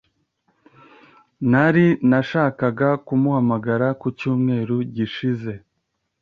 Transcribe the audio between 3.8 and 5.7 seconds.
ku cyumweru gishize.